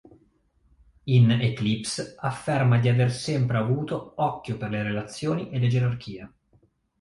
[1.03, 6.31] In "Eclipse" afferma di aver sempre avuto occhio per le relazioni e le gerarchie.